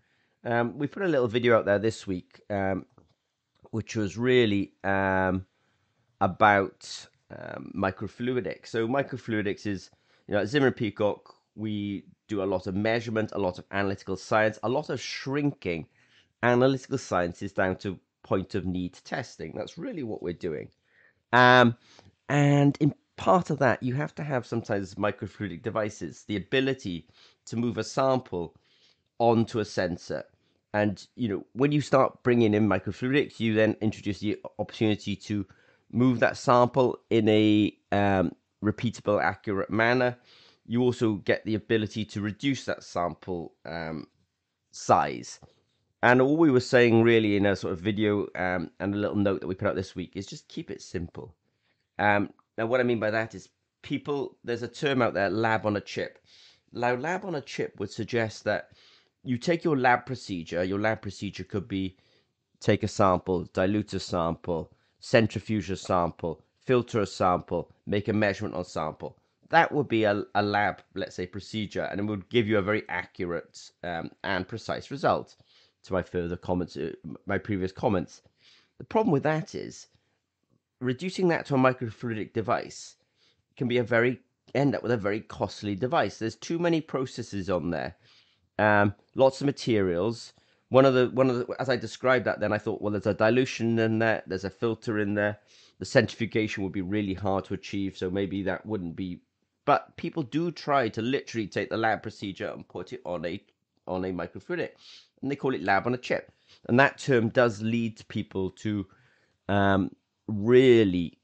Um, 0.44 0.78
we 0.78 0.87
put 0.87 1.02
a 1.02 1.08
little 1.08 1.28
video 1.28 1.58
out 1.58 1.67
there 1.67 1.79
this 1.79 2.06
week, 2.06 2.40
um, 2.49 2.87
which 3.70 3.96
was 3.96 4.17
really 4.17 4.72
about 4.82 5.44
microfluidics. 7.75 8.69
So 8.69 8.88
microfluidics 8.88 9.67
is, 9.67 9.90
you 10.26 10.34
know, 10.34 10.40
at 10.40 10.49
Zimmer 10.49 10.70
Peacock, 10.70 11.34
we 11.55 12.05
do 12.28 12.43
a 12.43 12.44
lot 12.44 12.67
of 12.67 12.75
measurement, 12.75 13.32
a 13.32 13.38
lot 13.38 13.58
of 13.58 13.64
analytical 13.70 14.17
science, 14.17 14.58
a 14.62 14.69
lot 14.69 14.90
of 14.90 15.00
shrinking 15.00 15.87
analytical 16.43 16.99
science 16.99 17.43
is 17.43 17.52
down 17.52 17.76
to 17.76 17.99
point 18.23 18.55
of 18.55 18.67
need 18.67 18.94
testing. 19.05 19.52
That's 19.55 19.78
really 19.78 20.02
what 20.02 20.23
we're 20.23 20.32
doing. 20.32 20.69
Um, 21.32 21.76
and 22.28 22.76
in 22.81 22.94
part 23.17 23.50
of 23.50 23.58
that, 23.61 23.82
you 23.82 23.94
have 23.94 24.14
to 24.17 24.25
have 24.25 24.46
sometimes 24.46 24.94
microfluidic 24.96 25.62
devices, 25.62 26.25
the 26.26 26.37
ability 26.37 27.06
to 27.46 27.56
move 27.56 27.78
a 27.78 27.84
sample 27.84 28.55
onto 29.19 29.61
a 29.61 29.64
sensor. 29.64 30.25
And 30.75 31.06
you 31.14 31.29
know, 31.29 31.46
when 31.52 31.72
you 31.72 31.81
start 31.81 32.22
bringing 32.22 32.55
in 32.55 32.69
microfluidics, 32.69 33.40
you 33.40 33.55
then 33.55 33.76
introduce 33.81 34.19
the 34.19 34.38
opportunity 34.58 35.17
to 35.17 35.46
move 35.93 36.20
that 36.20 36.37
sample 36.37 36.99
in 37.08 37.29
a 37.29 37.72
um, 37.93 38.32
repeatable, 38.62 39.22
accurate 39.22 39.70
manner 39.70 40.17
you 40.68 40.82
also 40.82 41.14
get 41.14 41.44
the 41.44 41.54
ability 41.54 42.04
to 42.04 42.20
reduce 42.20 42.64
that 42.64 42.82
sample 42.82 43.54
um, 43.64 44.06
size. 44.72 45.40
And 46.02 46.20
all 46.20 46.36
we 46.36 46.50
were 46.50 46.60
saying 46.60 47.02
really 47.02 47.36
in 47.36 47.46
a 47.46 47.56
sort 47.56 47.72
of 47.72 47.80
video 47.80 48.26
um, 48.34 48.70
and 48.80 48.94
a 48.94 48.98
little 48.98 49.16
note 49.16 49.40
that 49.40 49.46
we 49.46 49.54
put 49.54 49.68
out 49.68 49.76
this 49.76 49.94
week 49.94 50.12
is 50.16 50.26
just 50.26 50.48
keep 50.48 50.70
it 50.70 50.82
simple. 50.82 51.34
Um, 51.98 52.32
now, 52.58 52.66
what 52.66 52.80
I 52.80 52.84
mean 52.84 53.00
by 53.00 53.10
that 53.10 53.34
is 53.34 53.48
people, 53.82 54.36
there's 54.44 54.62
a 54.62 54.68
term 54.68 55.02
out 55.02 55.14
there, 55.14 55.30
lab 55.30 55.66
on 55.66 55.76
a 55.76 55.80
chip. 55.80 56.18
Now, 56.72 56.94
lab 56.94 57.24
on 57.24 57.36
a 57.36 57.40
chip 57.40 57.78
would 57.78 57.90
suggest 57.90 58.44
that 58.44 58.70
you 59.24 59.38
take 59.38 59.64
your 59.64 59.76
lab 59.76 60.04
procedure, 60.04 60.62
your 60.64 60.80
lab 60.80 61.00
procedure 61.00 61.44
could 61.44 61.69
be 61.69 61.96
take 62.60 62.82
a 62.82 62.88
sample, 62.88 63.44
dilute 63.52 63.94
a 63.94 64.00
sample, 64.00 64.72
centrifuge 64.98 65.70
a 65.70 65.76
sample, 65.76 66.43
filter 66.58 67.00
a 67.00 67.06
sample, 67.06 67.70
make 67.86 68.08
a 68.08 68.12
measurement 68.12 68.55
on 68.55 68.64
sample 68.64 69.17
that 69.50 69.72
would 69.72 69.88
be 69.88 70.05
a, 70.05 70.24
a 70.34 70.43
lab, 70.43 70.82
let's 70.94 71.17
say, 71.17 71.26
procedure, 71.26 71.84
and 71.84 72.00
it 72.00 72.05
would 72.05 72.29
give 72.29 72.48
you 72.48 72.58
a 72.58 72.62
very 72.62 72.82
accurate 72.88 73.70
um, 73.84 74.10
and 74.24 74.48
precise 74.48 74.91
result. 74.91 75.36
To 75.84 75.93
my 75.93 76.03
further 76.03 76.36
comments, 76.36 76.76
uh, 76.76 76.91
my 77.26 77.38
previous 77.38 77.70
comments, 77.70 78.22
the 78.79 78.84
problem 78.84 79.12
with 79.12 79.22
that 79.22 79.55
is 79.55 79.86
reducing 80.81 81.29
that 81.29 81.46
to 81.46 81.55
a 81.55 81.58
microfluidic 81.58 82.32
device 82.32 82.96
can 83.56 83.69
be 83.69 83.79
a 83.79 83.84
very 83.84 84.20
end 84.55 84.74
up 84.74 84.82
with 84.82 84.93
a 84.93 84.96
very 84.96 85.20
costly 85.20 85.74
device. 85.76 86.19
There's 86.19 86.34
too 86.34 86.58
many 86.58 86.81
processes 86.81 87.48
on 87.48 87.70
there, 87.70 87.94
um, 88.58 88.94
lots 89.15 89.41
of 89.41 89.46
materials. 89.46 90.32
One 90.70 90.84
of 90.84 90.94
the 90.94 91.08
one 91.10 91.31
of 91.31 91.38
the 91.38 91.55
as 91.60 91.69
I 91.69 91.76
described 91.76 92.24
that, 92.24 92.41
then 92.41 92.53
I 92.53 92.58
thought, 92.58 92.82
well, 92.82 92.91
there's 92.91 93.06
a 93.06 93.15
dilution 93.15 93.79
in 93.79 94.00
there, 94.00 94.24
there's 94.26 94.44
a 94.44 94.50
filter 94.50 94.98
in 94.98 95.15
there. 95.15 95.38
The 95.79 95.84
centrifugation 95.84 96.65
would 96.65 96.72
be 96.72 96.82
really 96.82 97.15
hard 97.15 97.44
to 97.44 97.55
achieve, 97.55 97.96
so 97.96 98.10
maybe 98.10 98.43
that 98.43 98.67
wouldn't 98.67 98.96
be 98.96 99.20
but 99.67 99.94
people 99.96 100.23
do 100.23 100.51
try 100.51 100.89
to 100.89 101.03
literally 101.03 101.46
take 101.46 101.69
the 101.69 101.77
lab 101.77 102.03
procedure 102.03 102.49
and 102.49 102.67
put 102.67 102.94
it 102.94 103.03
on 103.05 103.27
a 103.27 103.43
on 103.87 104.05
a 104.05 104.13
microfluidic, 104.13 104.70
and 105.20 105.31
they 105.31 105.37
call 105.37 105.55
it 105.55 105.63
lab 105.63 105.87
on 105.87 105.94
a 105.94 105.99
chip. 105.99 106.32
And 106.69 106.81
that 106.81 106.99
term 106.99 107.29
does 107.29 107.61
lead 107.61 108.03
people 108.08 108.51
to 108.63 108.87
um, 109.49 109.91
really, 110.27 111.19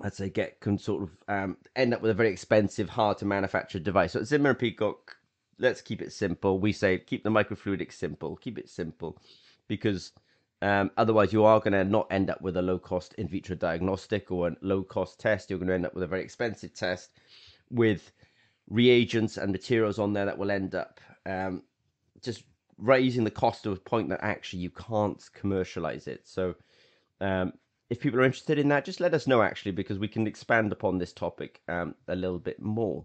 I'd 0.00 0.14
say, 0.14 0.28
get 0.28 0.60
can 0.60 0.78
sort 0.78 1.04
of 1.04 1.10
um, 1.28 1.56
end 1.74 1.94
up 1.94 2.02
with 2.02 2.10
a 2.10 2.14
very 2.14 2.30
expensive, 2.30 2.90
hard 2.90 3.18
to 3.18 3.24
manufacture 3.24 3.78
device. 3.78 4.12
So 4.12 4.20
at 4.20 4.26
Zimmer 4.26 4.50
and 4.50 4.58
Peacock, 4.58 5.16
let's 5.58 5.80
keep 5.80 6.02
it 6.02 6.12
simple. 6.12 6.58
We 6.58 6.72
say 6.72 6.98
keep 6.98 7.24
the 7.24 7.30
microfluidic 7.30 7.92
simple, 7.92 8.36
keep 8.36 8.58
it 8.58 8.68
simple, 8.68 9.18
because 9.68 10.12
um, 10.62 10.92
otherwise, 10.96 11.32
you 11.32 11.44
are 11.44 11.58
going 11.58 11.72
to 11.72 11.84
not 11.84 12.06
end 12.10 12.30
up 12.30 12.40
with 12.40 12.56
a 12.56 12.62
low 12.62 12.78
cost 12.78 13.14
in 13.14 13.26
vitro 13.26 13.56
diagnostic 13.56 14.30
or 14.30 14.48
a 14.48 14.56
low 14.60 14.84
cost 14.84 15.18
test. 15.18 15.50
You're 15.50 15.58
going 15.58 15.68
to 15.68 15.74
end 15.74 15.86
up 15.86 15.94
with 15.94 16.04
a 16.04 16.08
very 16.08 16.22
expensive 16.22 16.72
test 16.72 17.10
with 17.72 18.12
reagents 18.68 19.36
and 19.36 19.52
materials 19.52 19.98
on 19.98 20.12
there 20.12 20.26
that 20.26 20.38
will 20.38 20.50
end 20.50 20.74
up 20.74 21.00
um, 21.26 21.62
just 22.22 22.44
raising 22.78 23.24
the 23.24 23.30
cost 23.30 23.64
to 23.64 23.72
a 23.72 23.76
point 23.76 24.08
that 24.08 24.22
actually 24.22 24.60
you 24.60 24.70
can't 24.70 25.22
commercialize 25.34 26.06
it. 26.06 26.22
So, 26.24 26.54
um, 27.20 27.52
if 27.90 28.00
people 28.00 28.20
are 28.20 28.24
interested 28.24 28.58
in 28.58 28.68
that, 28.68 28.86
just 28.86 29.00
let 29.00 29.12
us 29.12 29.26
know 29.26 29.42
actually, 29.42 29.72
because 29.72 29.98
we 29.98 30.08
can 30.08 30.26
expand 30.26 30.72
upon 30.72 30.98
this 30.98 31.12
topic 31.12 31.60
um, 31.68 31.94
a 32.08 32.16
little 32.16 32.38
bit 32.38 32.60
more. 32.60 33.04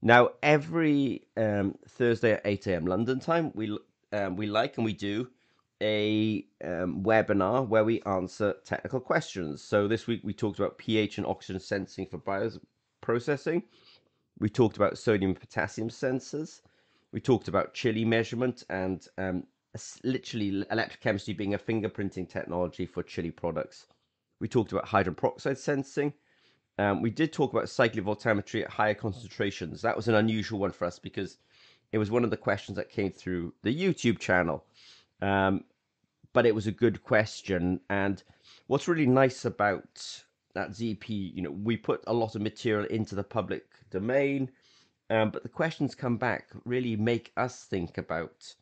Now, 0.00 0.30
every 0.42 1.26
um, 1.36 1.74
Thursday 1.88 2.32
at 2.32 2.42
8 2.44 2.66
a.m. 2.68 2.86
London 2.86 3.20
time, 3.20 3.52
we 3.54 3.76
um, 4.12 4.36
we 4.36 4.46
like 4.46 4.76
and 4.76 4.84
we 4.84 4.92
do 4.92 5.28
a 5.82 6.46
um, 6.64 7.02
webinar 7.02 7.66
where 7.66 7.84
we 7.84 8.00
answer 8.02 8.54
technical 8.64 9.00
questions. 9.00 9.62
So 9.62 9.88
this 9.88 10.06
week 10.06 10.20
we 10.24 10.32
talked 10.32 10.58
about 10.58 10.78
pH 10.78 11.18
and 11.18 11.26
oxygen 11.26 11.60
sensing 11.60 12.06
for 12.06 12.18
bioprocessing. 12.18 13.62
We 14.38 14.48
talked 14.48 14.76
about 14.76 14.98
sodium 14.98 15.34
potassium 15.34 15.88
sensors. 15.88 16.60
We 17.12 17.20
talked 17.20 17.48
about 17.48 17.72
chili 17.72 18.04
measurement 18.04 18.64
and 18.68 19.06
um, 19.16 19.44
literally 20.04 20.64
electrochemistry 20.70 21.36
being 21.36 21.54
a 21.54 21.58
fingerprinting 21.58 22.28
technology 22.28 22.86
for 22.86 23.02
chili 23.02 23.30
products. 23.30 23.86
We 24.40 24.48
talked 24.48 24.72
about 24.72 24.86
hydrogen 24.86 25.14
peroxide 25.14 25.58
sensing. 25.58 26.12
Um, 26.78 27.00
we 27.00 27.10
did 27.10 27.32
talk 27.32 27.52
about 27.52 27.70
cyclic 27.70 28.04
voltammetry 28.04 28.62
at 28.62 28.70
higher 28.70 28.94
concentrations. 28.94 29.80
That 29.80 29.96
was 29.96 30.08
an 30.08 30.14
unusual 30.14 30.58
one 30.58 30.72
for 30.72 30.84
us 30.84 30.98
because 30.98 31.38
it 31.92 31.98
was 31.98 32.10
one 32.10 32.24
of 32.24 32.30
the 32.30 32.36
questions 32.36 32.76
that 32.76 32.90
came 32.90 33.12
through 33.12 33.54
the 33.62 33.74
YouTube 33.74 34.18
channel. 34.18 34.66
Um, 35.22 35.64
but 36.34 36.44
it 36.44 36.54
was 36.54 36.66
a 36.66 36.72
good 36.72 37.02
question. 37.02 37.80
And 37.88 38.22
what's 38.66 38.88
really 38.88 39.06
nice 39.06 39.46
about 39.46 40.22
that 40.52 40.72
ZP, 40.72 41.34
you 41.34 41.40
know, 41.40 41.50
we 41.50 41.78
put 41.78 42.04
a 42.06 42.12
lot 42.12 42.34
of 42.34 42.42
material 42.42 42.84
into 42.86 43.14
the 43.14 43.24
public 43.24 43.64
domain, 43.90 44.50
um, 45.10 45.30
but 45.30 45.42
the 45.42 45.48
questions 45.48 45.94
come 45.94 46.16
back 46.16 46.48
really 46.64 46.96
make 46.96 47.32
us 47.36 47.64
think 47.64 47.98
about 47.98 48.54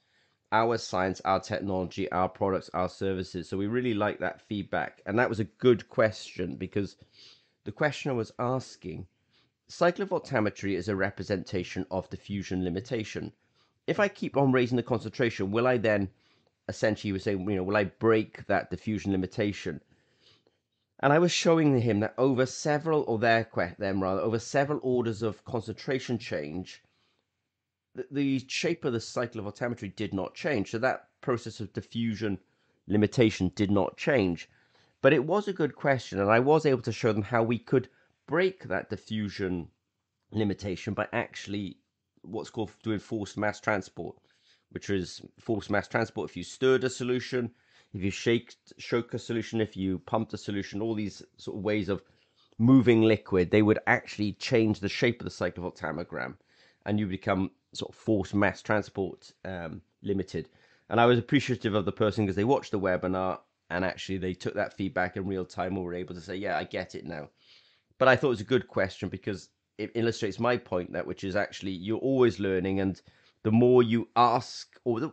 our 0.53 0.79
science, 0.79 1.21
our 1.25 1.41
technology, 1.41 2.11
our 2.13 2.29
products, 2.29 2.71
our 2.75 2.89
services. 2.89 3.49
So 3.49 3.57
we 3.57 3.67
really 3.67 3.95
like 3.95 4.21
that 4.21 4.41
feedback. 4.43 5.03
And 5.07 5.19
that 5.19 5.29
was 5.29 5.41
a 5.41 5.45
good 5.45 5.89
question 5.89 6.57
because 6.57 6.97
the 7.65 7.73
questioner 7.73 8.15
was 8.15 8.33
asking 8.39 9.07
cyclic 9.69 10.11
voltammetry 10.11 10.77
is 10.77 10.89
a 10.89 10.95
representation 10.95 11.87
of 11.91 12.09
diffusion 12.11 12.63
limitation. 12.63 13.33
If 13.87 13.99
I 13.99 14.09
keep 14.09 14.37
on 14.37 14.53
raising 14.53 14.77
the 14.77 14.83
concentration, 14.83 15.51
will 15.51 15.67
I 15.67 15.79
then 15.79 16.11
essentially 16.69 17.13
was 17.13 17.25
saying, 17.25 17.49
you 17.49 17.57
know, 17.57 17.63
will 17.63 17.77
I 17.77 17.85
break 17.85 18.47
that 18.47 18.71
diffusion 18.71 19.13
limitation? 19.13 19.81
And 21.05 21.13
I 21.13 21.19
was 21.19 21.33
showing 21.33 21.79
him 21.83 22.01
that 22.01 22.15
over 22.17 22.47
several, 22.47 23.03
or 23.03 23.19
their 23.19 23.47
them 23.79 24.03
rather, 24.03 24.23
over 24.23 24.39
several 24.39 24.81
orders 24.83 25.21
of 25.21 25.45
concentration 25.45 26.17
change, 26.17 26.83
the, 27.95 28.07
the 28.11 28.45
shape 28.49 28.87
of 28.87 28.95
the 28.95 29.01
cyclic 29.01 29.45
voltammetry 29.45 29.95
did 29.95 30.15
not 30.15 30.35
change. 30.35 30.71
So 30.71 30.79
that 30.79 31.11
process 31.21 31.61
of 31.61 31.75
diffusion 31.75 32.39
limitation 32.87 33.53
did 33.55 33.71
not 33.71 33.99
change. 33.99 34.49
But 35.03 35.13
it 35.13 35.27
was 35.27 35.47
a 35.47 35.53
good 35.53 35.77
question, 35.77 36.19
and 36.19 36.31
I 36.31 36.41
was 36.41 36.65
able 36.65 36.81
to 36.81 36.91
show 36.91 37.13
them 37.13 37.25
how 37.25 37.43
we 37.43 37.59
could 37.59 37.91
break 38.27 38.65
that 38.65 38.89
diffusion 38.89 39.69
limitation 40.31 40.95
by 40.95 41.07
actually 41.13 41.81
what's 42.23 42.49
called 42.49 42.71
doing 42.83 42.99
forced 42.99 43.37
mass 43.37 43.61
transport 43.61 44.17
which 44.75 44.91
is 44.91 45.21
forced 45.39 45.71
mass 45.71 45.87
transport. 45.87 46.29
If 46.31 46.37
you 46.37 46.43
stirred 46.43 46.83
a 46.83 46.91
solution, 46.91 47.53
if 47.95 48.03
you 48.03 48.11
shake 48.11 48.55
shook 48.77 49.15
a 49.15 49.19
solution, 49.19 49.61
if 49.61 49.77
you 49.77 50.01
pumped 50.01 50.35
a 50.35 50.39
solution, 50.39 50.83
all 50.83 50.95
these 50.95 51.23
sort 51.39 51.57
of 51.57 51.63
ways 51.63 51.89
of 51.89 52.03
moving 52.59 53.03
liquid, 53.03 53.51
they 53.51 53.63
would 53.63 53.79
actually 53.87 54.33
change 54.33 54.81
the 54.81 54.89
shape 54.89 55.21
of 55.21 55.25
the 55.25 55.31
cyclovoltammogram, 55.31 56.35
and 56.87 56.99
you 56.99 57.07
become 57.07 57.51
sort 57.73 57.93
of 57.93 57.97
forced 57.97 58.35
mass 58.35 58.63
transport 58.63 59.33
um, 59.45 59.81
limited. 60.03 60.49
And 60.91 61.01
I 61.01 61.07
was 61.07 61.19
appreciative 61.19 61.75
of 61.75 61.85
the 61.85 61.93
person 61.93 62.25
because 62.25 62.37
they 62.37 62.45
watched 62.45 62.73
the 62.73 62.81
webinar 62.81 63.39
and 63.71 63.85
actually 63.85 64.19
they 64.19 64.35
took 64.35 64.55
that 64.55 64.77
feedback 64.77 65.17
in 65.17 65.27
real 65.27 65.45
time 65.45 65.77
and 65.77 65.85
were 65.85 65.95
able 65.95 66.15
to 66.15 66.21
say, 66.21 66.37
"Yeah, 66.37 66.59
I 66.59 66.65
get 66.65 66.95
it 66.95 67.05
now." 67.05 67.31
But 67.99 68.09
I 68.09 68.17
thought 68.17 68.29
it 68.29 68.39
was 68.39 68.41
a 68.41 68.45
good 68.45 68.69
question 68.69 69.09
because 69.09 69.49
it 69.79 69.93
illustrates 69.95 70.39
my 70.39 70.57
point 70.57 70.93
that 70.93 71.07
which 71.07 71.25
is 71.25 71.37
actually 71.37 71.73
you're 71.73 71.99
always 71.99 72.41
learning 72.41 72.81
and 72.81 73.01
the 73.43 73.51
more 73.53 73.83
you 73.83 74.09
ask 74.17 74.79
or 74.85 75.01
the, 75.01 75.13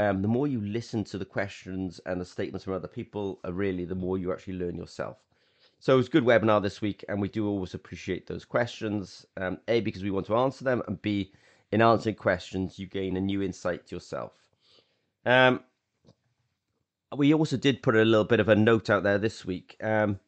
um, 0.00 0.22
the 0.22 0.28
more 0.28 0.46
you 0.46 0.62
listen 0.62 1.04
to 1.04 1.18
the 1.18 1.26
questions 1.26 2.00
and 2.06 2.18
the 2.18 2.24
statements 2.24 2.64
from 2.64 2.72
other 2.72 2.88
people, 2.88 3.38
uh, 3.44 3.52
really, 3.52 3.84
the 3.84 3.94
more 3.94 4.16
you 4.16 4.32
actually 4.32 4.54
learn 4.54 4.74
yourself. 4.74 5.18
So 5.78 5.92
it 5.92 5.96
was 5.98 6.06
a 6.06 6.10
good 6.10 6.24
webinar 6.24 6.62
this 6.62 6.80
week, 6.80 7.04
and 7.06 7.20
we 7.20 7.28
do 7.28 7.46
always 7.46 7.74
appreciate 7.74 8.26
those 8.26 8.46
questions. 8.46 9.26
Um, 9.36 9.58
a, 9.68 9.80
because 9.80 10.02
we 10.02 10.10
want 10.10 10.26
to 10.28 10.36
answer 10.36 10.64
them, 10.64 10.82
and 10.86 11.02
B, 11.02 11.32
in 11.70 11.82
answering 11.82 12.14
questions, 12.14 12.78
you 12.78 12.86
gain 12.86 13.18
a 13.18 13.20
new 13.20 13.42
insight 13.42 13.88
to 13.88 13.96
yourself. 13.96 14.32
Um, 15.26 15.60
we 17.14 17.34
also 17.34 17.58
did 17.58 17.82
put 17.82 17.94
a 17.94 18.02
little 18.02 18.24
bit 18.24 18.40
of 18.40 18.48
a 18.48 18.56
note 18.56 18.88
out 18.88 19.02
there 19.02 19.18
this 19.18 19.44
week. 19.44 19.76
Um, 19.82 20.18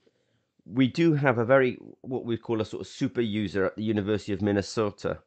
we 0.66 0.86
do 0.86 1.14
have 1.14 1.38
a 1.38 1.46
very, 1.46 1.78
what 2.02 2.26
we 2.26 2.36
call 2.36 2.60
a 2.60 2.66
sort 2.66 2.82
of 2.82 2.88
super 2.88 3.22
user 3.22 3.64
at 3.64 3.76
the 3.76 3.84
University 3.84 4.34
of 4.34 4.42
Minnesota. 4.42 5.20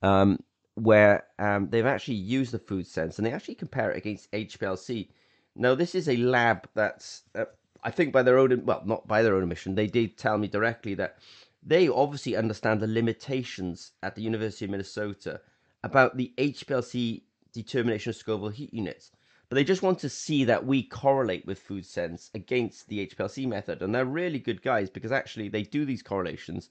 Um, 0.00 0.38
where 0.74 1.24
um, 1.38 1.68
they've 1.70 1.86
actually 1.86 2.14
used 2.14 2.52
the 2.52 2.58
food 2.58 2.86
sense 2.86 3.18
and 3.18 3.26
they 3.26 3.32
actually 3.32 3.54
compare 3.54 3.90
it 3.90 3.98
against 3.98 4.30
HPLC. 4.32 5.08
Now, 5.56 5.74
this 5.74 5.94
is 5.94 6.08
a 6.08 6.16
lab 6.16 6.68
that's, 6.74 7.22
uh, 7.34 7.46
I 7.82 7.90
think, 7.90 8.12
by 8.12 8.22
their 8.22 8.38
own, 8.38 8.64
well, 8.64 8.82
not 8.84 9.06
by 9.06 9.22
their 9.22 9.34
own 9.34 9.42
admission, 9.42 9.74
they 9.74 9.86
did 9.86 10.16
tell 10.16 10.38
me 10.38 10.48
directly 10.48 10.94
that 10.94 11.18
they 11.62 11.88
obviously 11.88 12.36
understand 12.36 12.80
the 12.80 12.86
limitations 12.86 13.92
at 14.02 14.14
the 14.14 14.22
University 14.22 14.64
of 14.64 14.70
Minnesota 14.70 15.40
about 15.82 16.16
the 16.16 16.32
HPLC 16.38 17.22
determination 17.52 18.10
of 18.10 18.16
Scoville 18.16 18.48
heat 18.48 18.72
units. 18.72 19.10
But 19.48 19.56
they 19.56 19.64
just 19.64 19.82
want 19.82 19.98
to 19.98 20.08
see 20.08 20.44
that 20.44 20.64
we 20.64 20.84
correlate 20.84 21.44
with 21.44 21.58
food 21.58 21.84
sense 21.84 22.30
against 22.34 22.88
the 22.88 23.06
HPLC 23.06 23.48
method. 23.48 23.82
And 23.82 23.92
they're 23.92 24.04
really 24.04 24.38
good 24.38 24.62
guys 24.62 24.88
because 24.88 25.10
actually 25.10 25.48
they 25.48 25.64
do 25.64 25.84
these 25.84 26.02
correlations 26.02 26.70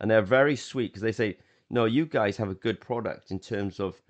and 0.00 0.10
they're 0.10 0.22
very 0.22 0.56
sweet 0.56 0.92
because 0.92 1.02
they 1.02 1.12
say, 1.12 1.36
no, 1.70 1.84
you 1.84 2.06
guys 2.06 2.36
have 2.36 2.50
a 2.50 2.54
good 2.54 2.80
product 2.80 3.30
in 3.30 3.38
terms 3.38 3.80
of 3.80 4.00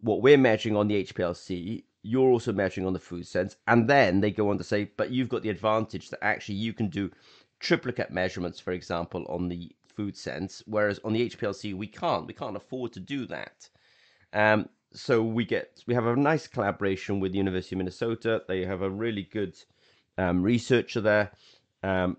what 0.00 0.22
we're 0.22 0.38
measuring 0.38 0.76
on 0.76 0.88
the 0.88 1.04
HPLC. 1.04 1.84
You're 2.02 2.30
also 2.30 2.52
measuring 2.52 2.86
on 2.86 2.92
the 2.92 2.98
food 2.98 3.26
sense. 3.26 3.56
And 3.66 3.88
then 3.88 4.20
they 4.20 4.30
go 4.30 4.50
on 4.50 4.58
to 4.58 4.64
say, 4.64 4.90
but 4.96 5.10
you've 5.10 5.28
got 5.28 5.42
the 5.42 5.50
advantage 5.50 6.10
that 6.10 6.24
actually 6.24 6.56
you 6.56 6.72
can 6.72 6.88
do 6.88 7.10
triplicate 7.60 8.10
measurements, 8.10 8.58
for 8.58 8.72
example, 8.72 9.24
on 9.28 9.48
the 9.48 9.70
food 9.94 10.16
sense, 10.16 10.62
whereas 10.66 10.98
on 11.04 11.12
the 11.12 11.28
HPLC 11.28 11.74
we 11.74 11.86
can't. 11.86 12.26
We 12.26 12.34
can't 12.34 12.56
afford 12.56 12.92
to 12.94 13.00
do 13.00 13.26
that. 13.26 13.68
Um, 14.32 14.68
so 14.94 15.22
we 15.22 15.44
get 15.44 15.82
we 15.86 15.94
have 15.94 16.06
a 16.06 16.16
nice 16.16 16.46
collaboration 16.46 17.20
with 17.20 17.32
the 17.32 17.38
University 17.38 17.74
of 17.74 17.78
Minnesota. 17.78 18.42
They 18.46 18.64
have 18.64 18.82
a 18.82 18.90
really 18.90 19.22
good 19.22 19.56
um, 20.18 20.42
researcher 20.42 21.00
there, 21.00 21.32
um, 21.82 22.16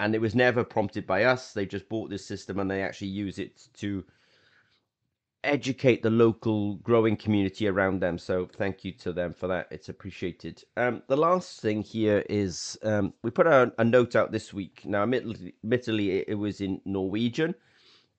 and 0.00 0.14
it 0.14 0.20
was 0.20 0.34
never 0.34 0.64
prompted 0.64 1.06
by 1.06 1.24
us. 1.24 1.52
They 1.52 1.66
just 1.66 1.88
bought 1.88 2.08
this 2.08 2.24
system 2.24 2.58
and 2.58 2.70
they 2.70 2.82
actually 2.82 3.08
use 3.08 3.38
it 3.38 3.68
to 3.74 4.02
educate 5.44 6.02
the 6.02 6.10
local 6.10 6.76
growing 6.76 7.18
community 7.18 7.68
around 7.68 8.00
them. 8.00 8.16
So 8.16 8.46
thank 8.46 8.82
you 8.82 8.92
to 8.92 9.12
them 9.12 9.34
for 9.34 9.46
that. 9.48 9.68
It's 9.70 9.90
appreciated. 9.90 10.64
Um, 10.78 11.02
the 11.06 11.18
last 11.18 11.60
thing 11.60 11.82
here 11.82 12.24
is 12.30 12.78
um, 12.82 13.12
we 13.22 13.30
put 13.30 13.46
a, 13.46 13.72
a, 13.78 13.84
note 13.84 14.16
out 14.16 14.32
this 14.32 14.54
week. 14.54 14.82
Now, 14.86 15.02
admittedly, 15.02 15.54
admittedly 15.62 16.10
it, 16.18 16.24
it 16.28 16.34
was 16.34 16.62
in 16.62 16.80
Norwegian, 16.86 17.54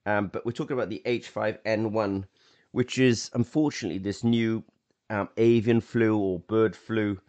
um, 0.06 0.28
but 0.28 0.46
we're 0.46 0.52
talking 0.52 0.78
about 0.78 0.90
the 0.90 1.02
H5N1, 1.06 2.26
which 2.74 3.00
is 3.00 3.32
unfortunately 3.34 4.00
this 4.00 4.24
new 4.24 4.64
um, 5.10 5.30
avian 5.38 5.82
flu 5.82 6.16
or 6.16 6.40
bird 6.40 6.76
flu. 6.76 7.20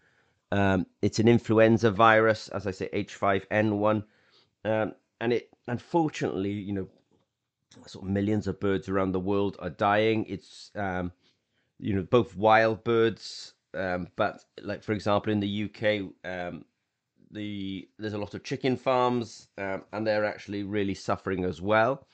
Um, 0.51 0.87
it's 1.01 1.19
an 1.19 1.29
influenza 1.29 1.91
virus, 1.91 2.49
as 2.49 2.67
I 2.67 2.71
say, 2.71 2.91
H5N1 2.93 4.05
um, 4.65 4.95
and 5.21 5.33
it 5.33 5.49
unfortunately, 5.69 6.51
you 6.51 6.73
know, 6.73 6.89
sort 7.87 8.05
of 8.05 8.11
millions 8.11 8.47
of 8.47 8.61
birds 8.61 8.89
around 8.89 9.13
the 9.13 9.21
world 9.21 9.57
are 9.61 9.71
dying. 9.71 10.27
It's 10.29 10.71
um, 10.75 11.13
you 11.79 11.95
know 11.95 12.03
both 12.03 12.37
wild 12.37 12.85
birds, 12.85 13.55
um, 13.75 14.09
but 14.17 14.45
like 14.63 14.83
for 14.83 14.93
example 14.93 15.33
in 15.33 15.41
the 15.41 15.65
UK, 15.65 16.13
um, 16.25 16.65
the 17.31 17.89
there's 17.99 18.15
a 18.15 18.19
lot 18.19 18.35
of 18.35 18.45
chicken 18.45 18.77
farms, 18.77 19.49
um, 19.59 19.83
and 19.93 20.07
they're 20.07 20.25
actually 20.25 20.63
really 20.63 20.95
suffering 20.95 21.45
as 21.45 21.61
well. 21.61 22.07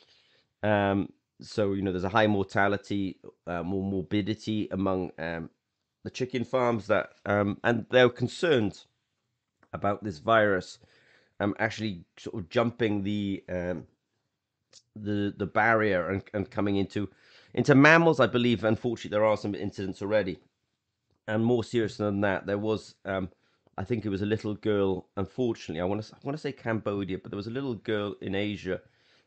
Um, 0.62 1.12
so 1.40 1.72
you 1.72 1.82
know 1.82 1.92
there's 1.92 2.04
a 2.04 2.08
high 2.08 2.26
mortality, 2.26 3.18
uh, 3.46 3.62
more 3.62 3.82
morbidity 3.82 4.68
among 4.70 5.12
um, 5.18 5.50
the 6.04 6.10
chicken 6.10 6.44
farms 6.44 6.86
that, 6.86 7.10
um, 7.26 7.58
and 7.64 7.86
they're 7.90 8.08
concerned 8.08 8.84
about 9.72 10.02
this 10.02 10.18
virus 10.18 10.78
um, 11.40 11.54
actually 11.58 12.04
sort 12.18 12.42
of 12.42 12.48
jumping 12.48 13.02
the 13.02 13.44
um, 13.48 13.86
the 14.96 15.34
the 15.36 15.46
barrier 15.46 16.10
and, 16.10 16.22
and 16.34 16.50
coming 16.50 16.76
into 16.76 17.08
into 17.54 17.74
mammals. 17.74 18.20
I 18.20 18.26
believe, 18.26 18.64
unfortunately, 18.64 19.16
there 19.16 19.24
are 19.24 19.36
some 19.36 19.54
incidents 19.54 20.02
already, 20.02 20.38
and 21.26 21.44
more 21.44 21.64
serious 21.64 21.96
than 21.96 22.20
that, 22.22 22.46
there 22.46 22.58
was. 22.58 22.94
Um, 23.04 23.30
I 23.76 23.84
think 23.84 24.04
it 24.04 24.08
was 24.08 24.22
a 24.22 24.26
little 24.26 24.54
girl. 24.54 25.06
Unfortunately, 25.16 25.80
I 25.80 25.84
want 25.84 26.02
to 26.02 26.14
I 26.14 26.18
want 26.24 26.36
to 26.36 26.42
say 26.42 26.52
Cambodia, 26.52 27.18
but 27.18 27.30
there 27.30 27.36
was 27.36 27.46
a 27.46 27.50
little 27.50 27.76
girl 27.76 28.16
in 28.20 28.34
Asia 28.34 28.80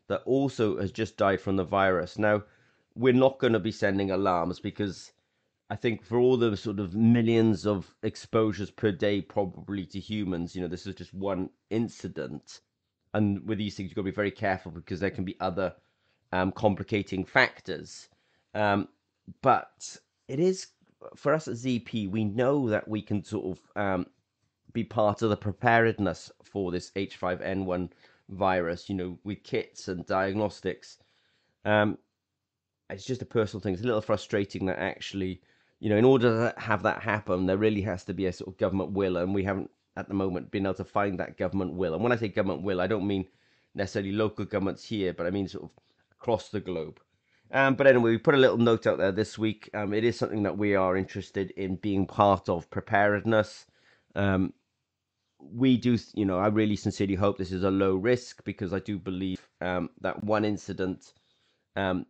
that 0.08 0.22
also 0.26 0.78
has 0.78 0.92
just 0.92 1.16
died 1.16 1.40
from 1.40 1.56
the 1.56 1.64
virus. 1.64 2.18
Now, 2.18 2.42
we're 2.94 3.14
not 3.14 3.38
going 3.38 3.54
to 3.54 3.58
be 3.60 3.72
sending 3.72 4.10
alarms 4.10 4.60
because 4.60 5.12
I 5.72 5.76
think 5.76 6.04
for 6.04 6.18
all 6.18 6.36
the 6.36 6.54
sort 6.54 6.80
of 6.80 6.94
millions 6.94 7.66
of 7.66 7.96
exposures 8.02 8.70
per 8.70 8.92
day, 8.92 9.22
probably 9.22 9.86
to 9.86 9.98
humans, 9.98 10.54
you 10.54 10.60
know, 10.60 10.68
this 10.68 10.86
is 10.86 10.94
just 10.94 11.14
one 11.14 11.48
incident. 11.70 12.60
And 13.14 13.48
with 13.48 13.56
these 13.56 13.74
things, 13.74 13.88
you've 13.88 13.96
got 13.96 14.02
to 14.02 14.10
be 14.10 14.10
very 14.10 14.30
careful 14.30 14.70
because 14.70 15.00
there 15.00 15.10
can 15.10 15.24
be 15.24 15.34
other 15.40 15.74
um, 16.30 16.52
complicating 16.52 17.24
factors. 17.24 18.10
Um, 18.52 18.88
but 19.40 19.96
it 20.28 20.38
is 20.38 20.66
for 21.16 21.32
us 21.32 21.48
at 21.48 21.54
ZP, 21.54 22.10
we 22.10 22.22
know 22.22 22.68
that 22.68 22.86
we 22.86 23.00
can 23.00 23.24
sort 23.24 23.56
of 23.56 23.82
um, 23.82 24.06
be 24.74 24.84
part 24.84 25.22
of 25.22 25.30
the 25.30 25.38
preparedness 25.38 26.30
for 26.44 26.70
this 26.70 26.90
H5N1 26.96 27.88
virus, 28.28 28.90
you 28.90 28.94
know, 28.94 29.18
with 29.24 29.42
kits 29.42 29.88
and 29.88 30.04
diagnostics. 30.04 30.98
Um, 31.64 31.96
it's 32.90 33.06
just 33.06 33.22
a 33.22 33.26
personal 33.26 33.62
thing. 33.62 33.72
It's 33.72 33.82
a 33.82 33.86
little 33.86 34.02
frustrating 34.02 34.66
that 34.66 34.78
actually, 34.78 35.40
you 35.82 35.88
know, 35.88 35.96
in 35.96 36.04
order 36.04 36.52
to 36.54 36.60
have 36.60 36.84
that 36.84 37.02
happen, 37.02 37.46
there 37.46 37.56
really 37.56 37.80
has 37.80 38.04
to 38.04 38.14
be 38.14 38.26
a 38.26 38.32
sort 38.32 38.46
of 38.46 38.56
government 38.56 38.92
will, 38.92 39.16
and 39.16 39.34
we 39.34 39.42
haven't 39.42 39.68
at 39.96 40.06
the 40.06 40.14
moment 40.14 40.52
been 40.52 40.64
able 40.64 40.74
to 40.74 40.84
find 40.84 41.18
that 41.18 41.36
government 41.36 41.74
will. 41.74 41.94
And 41.94 42.04
when 42.04 42.12
I 42.12 42.16
say 42.16 42.28
government 42.28 42.62
will, 42.62 42.80
I 42.80 42.86
don't 42.86 43.04
mean 43.04 43.26
necessarily 43.74 44.12
local 44.12 44.44
governments 44.44 44.84
here, 44.84 45.12
but 45.12 45.26
I 45.26 45.30
mean 45.30 45.48
sort 45.48 45.64
of 45.64 45.70
across 46.12 46.50
the 46.50 46.60
globe. 46.60 47.00
Um, 47.50 47.74
but 47.74 47.88
anyway, 47.88 48.12
we 48.12 48.18
put 48.18 48.36
a 48.36 48.38
little 48.38 48.58
note 48.58 48.86
out 48.86 48.98
there 48.98 49.10
this 49.10 49.36
week. 49.36 49.70
Um, 49.74 49.92
it 49.92 50.04
is 50.04 50.16
something 50.16 50.44
that 50.44 50.56
we 50.56 50.76
are 50.76 50.96
interested 50.96 51.50
in 51.56 51.74
being 51.74 52.06
part 52.06 52.48
of 52.48 52.70
preparedness. 52.70 53.66
Um, 54.14 54.52
we 55.40 55.76
do, 55.76 55.98
you 56.14 56.26
know, 56.26 56.38
I 56.38 56.46
really 56.46 56.76
sincerely 56.76 57.16
hope 57.16 57.38
this 57.38 57.50
is 57.50 57.64
a 57.64 57.72
low 57.72 57.96
risk 57.96 58.44
because 58.44 58.72
I 58.72 58.78
do 58.78 59.00
believe 59.00 59.48
um, 59.60 59.90
that 60.00 60.22
one 60.22 60.44
incident 60.44 61.12
um, 61.74 62.06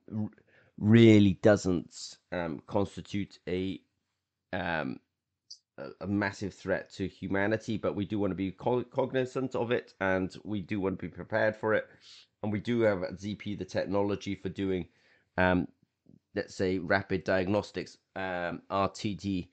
really 0.82 1.38
doesn't 1.42 1.94
um, 2.32 2.60
constitute 2.66 3.38
a, 3.48 3.80
um, 4.52 4.98
a 6.00 6.06
massive 6.06 6.52
threat 6.52 6.92
to 6.94 7.06
humanity. 7.06 7.78
But 7.78 7.94
we 7.94 8.04
do 8.04 8.18
want 8.18 8.32
to 8.32 8.36
be 8.36 8.50
co- 8.50 8.84
cognizant 8.84 9.54
of 9.54 9.70
it, 9.70 9.94
and 10.00 10.34
we 10.44 10.60
do 10.60 10.80
want 10.80 10.98
to 10.98 11.06
be 11.06 11.14
prepared 11.14 11.56
for 11.56 11.74
it. 11.74 11.86
And 12.42 12.52
we 12.52 12.60
do 12.60 12.80
have 12.80 13.02
at 13.04 13.14
ZP 13.14 13.58
the 13.58 13.64
technology 13.64 14.34
for 14.34 14.48
doing, 14.48 14.88
um, 15.38 15.68
let's 16.34 16.56
say, 16.56 16.78
rapid 16.78 17.24
diagnostics, 17.24 17.96
um, 18.16 18.62
RTD 18.70 19.48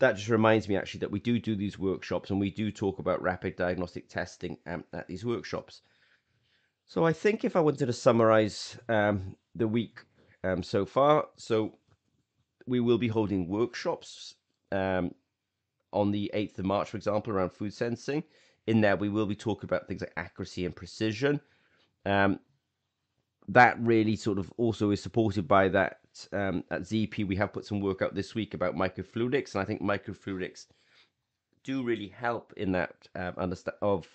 that 0.00 0.16
just 0.16 0.28
reminds 0.28 0.68
me 0.68 0.76
actually 0.76 1.00
that 1.00 1.10
we 1.10 1.20
do 1.20 1.38
do 1.38 1.54
these 1.54 1.78
workshops 1.78 2.30
and 2.30 2.40
we 2.40 2.50
do 2.50 2.72
talk 2.72 2.98
about 2.98 3.22
rapid 3.22 3.56
diagnostic 3.56 4.08
testing 4.08 4.56
um, 4.66 4.84
at 4.92 5.06
these 5.06 5.24
workshops. 5.24 5.82
So 6.86 7.04
I 7.04 7.12
think 7.12 7.44
if 7.44 7.54
I 7.54 7.60
wanted 7.60 7.86
to 7.86 7.92
summarize 7.92 8.76
um, 8.88 9.36
the 9.54 9.68
week 9.68 10.00
um, 10.44 10.62
so 10.62 10.84
far, 10.86 11.28
so 11.36 11.78
we 12.66 12.80
will 12.80 12.98
be 12.98 13.08
holding 13.08 13.48
workshops 13.48 14.34
um, 14.72 15.14
on 15.92 16.10
the 16.10 16.30
8th 16.34 16.58
of 16.58 16.64
March, 16.64 16.90
for 16.90 16.96
example, 16.96 17.32
around 17.32 17.50
food 17.50 17.72
sensing. 17.72 18.22
In 18.66 18.80
there, 18.80 18.96
we 18.96 19.08
will 19.08 19.26
be 19.26 19.34
talking 19.34 19.68
about 19.68 19.88
things 19.88 20.02
like 20.02 20.12
accuracy 20.16 20.64
and 20.64 20.74
precision. 20.74 21.40
Um, 22.06 22.38
that 23.48 23.76
really 23.80 24.14
sort 24.16 24.38
of 24.38 24.52
also 24.56 24.90
is 24.90 25.02
supported 25.02 25.48
by 25.48 25.68
that 25.68 25.98
um, 26.32 26.62
at 26.70 26.82
ZP. 26.82 27.26
We 27.26 27.36
have 27.36 27.52
put 27.52 27.66
some 27.66 27.80
work 27.80 28.00
out 28.02 28.14
this 28.14 28.34
week 28.34 28.54
about 28.54 28.76
microfluidics, 28.76 29.54
and 29.54 29.62
I 29.62 29.64
think 29.64 29.82
microfluidics 29.82 30.66
do 31.64 31.82
really 31.82 32.08
help 32.08 32.52
in 32.56 32.72
that 32.72 33.08
um, 33.16 33.34
understand 33.36 33.76
of 33.82 34.06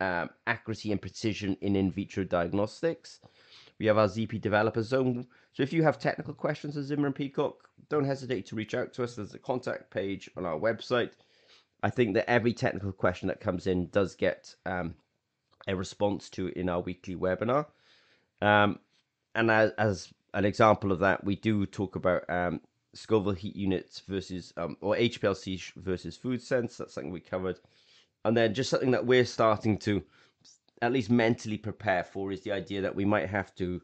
um, 0.00 0.30
accuracy 0.46 0.92
and 0.92 1.00
precision 1.00 1.56
in 1.60 1.76
in 1.76 1.90
vitro 1.90 2.24
diagnostics. 2.24 3.20
We 3.78 3.86
have 3.86 3.98
our 3.98 4.06
ZP 4.06 4.40
developer 4.40 4.82
zone. 4.82 5.26
So 5.52 5.62
if 5.62 5.72
you 5.72 5.82
have 5.82 5.98
technical 5.98 6.34
questions 6.34 6.76
of 6.76 6.84
Zimmer 6.84 7.06
and 7.06 7.14
Peacock, 7.14 7.68
don't 7.88 8.04
hesitate 8.04 8.46
to 8.46 8.56
reach 8.56 8.74
out 8.74 8.92
to 8.94 9.04
us. 9.04 9.16
There's 9.16 9.34
a 9.34 9.38
contact 9.38 9.90
page 9.90 10.30
on 10.36 10.46
our 10.46 10.58
website. 10.58 11.10
I 11.82 11.90
think 11.90 12.14
that 12.14 12.30
every 12.30 12.54
technical 12.54 12.92
question 12.92 13.28
that 13.28 13.40
comes 13.40 13.66
in 13.66 13.88
does 13.88 14.14
get 14.14 14.54
um, 14.64 14.94
a 15.66 15.74
response 15.74 16.30
to 16.30 16.48
in 16.48 16.68
our 16.68 16.80
weekly 16.80 17.16
webinar. 17.16 17.66
Um, 18.40 18.78
and 19.34 19.50
as, 19.50 19.72
as, 19.72 20.14
an 20.32 20.44
example 20.44 20.90
of 20.90 20.98
that, 20.98 21.22
we 21.22 21.36
do 21.36 21.64
talk 21.64 21.94
about 21.94 22.28
um, 22.28 22.60
Scoville 22.92 23.34
heat 23.34 23.54
units 23.54 24.02
versus, 24.08 24.52
um, 24.56 24.76
or 24.80 24.96
HPLC 24.96 25.74
versus 25.76 26.16
food 26.16 26.42
sense. 26.42 26.76
That's 26.76 26.94
something 26.94 27.12
we 27.12 27.20
covered. 27.20 27.60
And 28.24 28.36
then 28.36 28.52
just 28.52 28.70
something 28.70 28.90
that 28.92 29.06
we're 29.06 29.26
starting 29.26 29.78
to 29.80 30.02
at 30.82 30.92
least 30.92 31.10
mentally 31.10 31.58
prepare 31.58 32.04
for 32.04 32.32
is 32.32 32.42
the 32.42 32.52
idea 32.52 32.80
that 32.82 32.94
we 32.94 33.04
might 33.04 33.28
have 33.28 33.54
to 33.56 33.80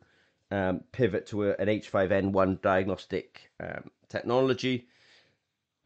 um, 0.50 0.80
pivot 0.92 1.26
to 1.28 1.50
a, 1.50 1.56
an 1.56 1.68
H5N1 1.68 2.60
diagnostic 2.60 3.50
um, 3.60 3.90
technology. 4.08 4.88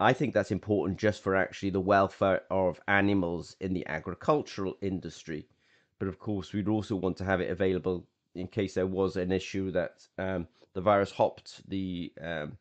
I 0.01 0.13
think 0.13 0.35
that's 0.35 0.51
important 0.51 0.99
just 0.99 1.23
for 1.23 1.37
actually 1.37 1.71
the 1.71 1.81
welfare 1.81 2.43
of 2.51 2.81
animals 2.89 3.57
in 3.61 3.75
the 3.75 3.87
agricultural 3.87 4.77
industry. 4.81 5.47
But 5.99 6.09
of 6.09 6.19
course, 6.19 6.53
we'd 6.53 6.69
also 6.69 6.97
want 6.97 7.17
to 7.19 7.25
have 7.25 7.41
it 7.41 7.51
available 7.51 8.07
in 8.35 8.49
case 8.49 8.75
there 8.75 8.87
was 8.87 9.17
an 9.17 9.31
issue 9.31 9.71
that 9.71 10.07
um, 10.19 10.49
the 10.73 10.81
virus 10.81 11.13
hopped 11.13 11.69
the 11.69 12.13
um, 12.21 12.59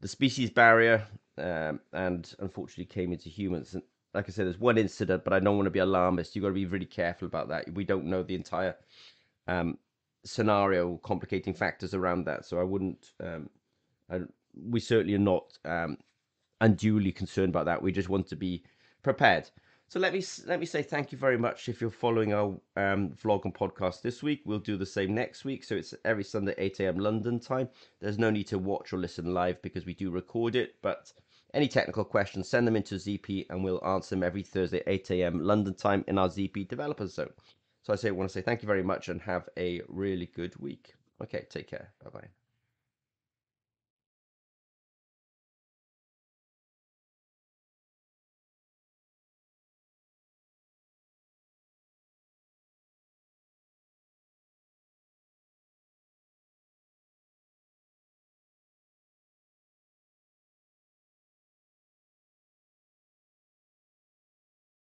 the 0.00 0.08
species 0.08 0.50
barrier 0.50 1.06
um, 1.38 1.80
and 1.92 2.34
unfortunately 2.40 2.84
came 2.84 3.12
into 3.12 3.28
humans. 3.28 3.74
And 3.74 3.82
like 4.14 4.28
I 4.28 4.32
said, 4.32 4.46
there's 4.46 4.58
one 4.58 4.78
incident, 4.78 5.24
but 5.24 5.32
I 5.32 5.40
don't 5.40 5.56
want 5.56 5.66
to 5.66 5.70
be 5.70 5.80
alarmist. 5.80 6.34
You've 6.34 6.44
got 6.44 6.48
to 6.48 6.54
be 6.54 6.66
really 6.66 6.86
careful 6.86 7.26
about 7.26 7.48
that. 7.48 7.72
We 7.74 7.84
don't 7.84 8.06
know 8.06 8.22
the 8.22 8.36
entire 8.36 8.76
um, 9.48 9.76
scenario, 10.24 10.98
complicating 10.98 11.52
factors 11.52 11.94
around 11.94 12.24
that. 12.26 12.44
So 12.44 12.60
I 12.60 12.62
wouldn't. 12.62 13.10
Um, 13.20 13.50
I, 14.10 14.20
we 14.68 14.78
certainly 14.78 15.14
are 15.14 15.18
not 15.18 15.58
um, 15.64 15.98
unduly 16.60 17.10
concerned 17.10 17.50
about 17.50 17.66
that. 17.66 17.82
We 17.82 17.90
just 17.90 18.08
want 18.08 18.28
to 18.28 18.36
be 18.36 18.62
prepared. 19.02 19.50
So 19.88 20.00
let 20.00 20.12
me 20.12 20.24
let 20.46 20.60
me 20.60 20.66
say 20.66 20.82
thank 20.82 21.12
you 21.12 21.18
very 21.18 21.36
much 21.36 21.68
if 21.68 21.80
you're 21.80 21.90
following 21.90 22.32
our 22.32 22.58
um, 22.76 23.10
vlog 23.10 23.44
and 23.44 23.54
podcast 23.54 24.00
this 24.00 24.22
week. 24.22 24.42
We'll 24.44 24.58
do 24.58 24.76
the 24.76 24.86
same 24.86 25.14
next 25.14 25.44
week. 25.44 25.64
So 25.64 25.74
it's 25.74 25.94
every 26.04 26.24
Sunday 26.24 26.54
8 26.56 26.80
a.m. 26.80 26.98
London 26.98 27.38
time. 27.38 27.68
There's 28.00 28.18
no 28.18 28.30
need 28.30 28.46
to 28.48 28.58
watch 28.58 28.92
or 28.92 28.98
listen 28.98 29.34
live 29.34 29.60
because 29.60 29.86
we 29.86 29.94
do 29.94 30.10
record 30.10 30.56
it. 30.56 30.76
But 30.82 31.12
any 31.54 31.68
technical 31.68 32.04
questions, 32.04 32.48
send 32.48 32.66
them 32.66 32.76
into 32.76 32.96
ZP 32.96 33.46
and 33.48 33.62
we'll 33.62 33.84
answer 33.84 34.14
them 34.14 34.22
every 34.22 34.42
Thursday 34.42 34.82
8 34.86 35.10
a.m. 35.10 35.40
London 35.40 35.74
time 35.74 36.04
in 36.08 36.18
our 36.18 36.28
ZP 36.28 36.68
Developers 36.68 37.14
Zone. 37.14 37.32
So 37.82 37.92
I 37.92 37.96
say 37.96 38.10
want 38.10 38.28
to 38.28 38.32
say 38.32 38.42
thank 38.42 38.62
you 38.62 38.66
very 38.66 38.82
much 38.82 39.08
and 39.08 39.20
have 39.22 39.48
a 39.56 39.80
really 39.88 40.26
good 40.26 40.56
week. 40.58 40.94
Okay, 41.22 41.46
take 41.50 41.68
care. 41.68 41.92
Bye 42.02 42.10
bye. 42.10 42.43